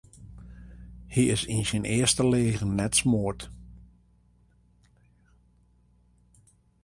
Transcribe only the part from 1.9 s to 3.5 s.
earste leagen net smoard.